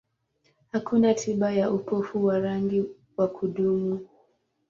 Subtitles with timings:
[0.71, 2.85] Hakuna tiba ya upofu wa rangi
[3.17, 3.99] wa kudumu.